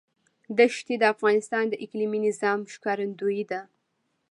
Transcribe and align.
دښتې 0.59 0.95
د 0.99 1.03
افغانستان 1.13 1.63
د 1.69 1.73
اقلیمي 1.85 2.19
نظام 2.27 2.59
ښکارندوی 2.73 3.41
ده. 3.51 3.61